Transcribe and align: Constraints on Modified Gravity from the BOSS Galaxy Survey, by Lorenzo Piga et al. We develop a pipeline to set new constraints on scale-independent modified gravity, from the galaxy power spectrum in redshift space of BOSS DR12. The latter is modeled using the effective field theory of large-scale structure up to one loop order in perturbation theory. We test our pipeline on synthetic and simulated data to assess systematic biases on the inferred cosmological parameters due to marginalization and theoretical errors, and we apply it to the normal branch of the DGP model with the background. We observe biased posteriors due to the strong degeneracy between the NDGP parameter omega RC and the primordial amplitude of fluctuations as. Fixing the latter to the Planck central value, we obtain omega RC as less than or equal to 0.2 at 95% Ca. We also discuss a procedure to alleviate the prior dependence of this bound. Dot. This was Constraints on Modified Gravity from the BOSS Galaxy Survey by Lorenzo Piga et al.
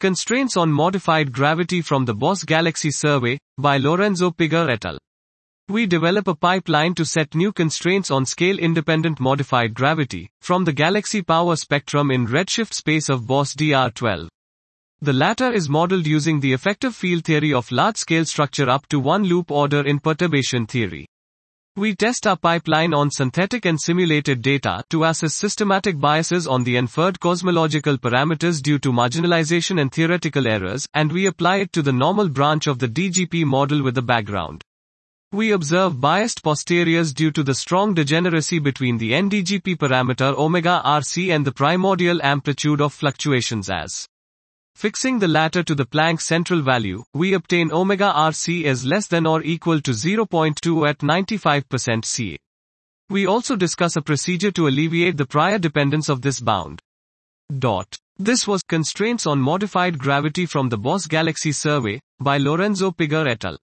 Constraints 0.00 0.56
on 0.56 0.70
Modified 0.70 1.32
Gravity 1.32 1.82
from 1.82 2.04
the 2.04 2.14
BOSS 2.14 2.44
Galaxy 2.44 2.88
Survey, 2.92 3.36
by 3.58 3.78
Lorenzo 3.78 4.30
Piga 4.30 4.70
et 4.70 4.84
al. 4.84 4.96
We 5.68 5.86
develop 5.86 6.28
a 6.28 6.36
pipeline 6.36 6.94
to 6.94 7.04
set 7.04 7.34
new 7.34 7.52
constraints 7.52 8.08
on 8.08 8.24
scale-independent 8.24 9.18
modified 9.18 9.74
gravity, 9.74 10.30
from 10.40 10.64
the 10.64 10.72
galaxy 10.72 11.20
power 11.20 11.56
spectrum 11.56 12.12
in 12.12 12.28
redshift 12.28 12.74
space 12.74 13.08
of 13.08 13.26
BOSS 13.26 13.56
DR12. 13.56 14.28
The 15.00 15.12
latter 15.12 15.52
is 15.52 15.68
modeled 15.68 16.06
using 16.06 16.38
the 16.38 16.52
effective 16.52 16.94
field 16.94 17.24
theory 17.24 17.52
of 17.52 17.72
large-scale 17.72 18.26
structure 18.26 18.70
up 18.70 18.86
to 18.90 19.00
one 19.00 19.24
loop 19.24 19.50
order 19.50 19.84
in 19.84 19.98
perturbation 19.98 20.66
theory. 20.66 21.08
We 21.78 21.94
test 21.94 22.26
our 22.26 22.36
pipeline 22.36 22.92
on 22.92 23.08
synthetic 23.08 23.64
and 23.64 23.80
simulated 23.80 24.42
data 24.42 24.82
to 24.90 25.04
assess 25.04 25.34
systematic 25.34 26.00
biases 26.00 26.44
on 26.44 26.64
the 26.64 26.74
inferred 26.74 27.20
cosmological 27.20 27.96
parameters 27.98 28.60
due 28.60 28.80
to 28.80 28.90
marginalization 28.90 29.80
and 29.80 29.92
theoretical 29.92 30.48
errors, 30.48 30.88
and 30.94 31.12
we 31.12 31.26
apply 31.26 31.58
it 31.58 31.72
to 31.74 31.82
the 31.82 31.92
normal 31.92 32.28
branch 32.28 32.66
of 32.66 32.80
the 32.80 32.88
DGP 32.88 33.44
model 33.44 33.84
with 33.84 33.94
the 33.94 34.02
background. 34.02 34.64
We 35.30 35.52
observe 35.52 36.00
biased 36.00 36.42
posteriors 36.42 37.12
due 37.12 37.30
to 37.30 37.44
the 37.44 37.54
strong 37.54 37.94
degeneracy 37.94 38.58
between 38.58 38.98
the 38.98 39.12
NDGP 39.12 39.76
parameter 39.76 40.36
omega 40.36 40.82
RC 40.84 41.32
and 41.32 41.46
the 41.46 41.52
primordial 41.52 42.20
amplitude 42.24 42.80
of 42.80 42.92
fluctuations 42.92 43.70
as. 43.70 44.08
Fixing 44.78 45.18
the 45.18 45.26
latter 45.26 45.64
to 45.64 45.74
the 45.74 45.84
Planck 45.84 46.20
central 46.20 46.62
value, 46.62 47.02
we 47.12 47.34
obtain 47.34 47.72
omega 47.72 48.12
RC 48.14 48.62
as 48.62 48.84
less 48.84 49.08
than 49.08 49.26
or 49.26 49.42
equal 49.42 49.80
to 49.80 49.90
0.2 49.90 50.88
at 50.88 50.98
95% 50.98 52.04
Ca. 52.04 52.38
We 53.10 53.26
also 53.26 53.56
discuss 53.56 53.96
a 53.96 54.00
procedure 54.00 54.52
to 54.52 54.68
alleviate 54.68 55.16
the 55.16 55.26
prior 55.26 55.58
dependence 55.58 56.08
of 56.08 56.22
this 56.22 56.38
bound. 56.38 56.80
Dot. 57.58 57.98
This 58.18 58.46
was 58.46 58.62
Constraints 58.62 59.26
on 59.26 59.40
Modified 59.40 59.98
Gravity 59.98 60.46
from 60.46 60.68
the 60.68 60.78
BOSS 60.78 61.08
Galaxy 61.08 61.50
Survey 61.50 62.00
by 62.20 62.38
Lorenzo 62.38 62.92
Piga 62.92 63.26
et 63.26 63.44
al. 63.44 63.58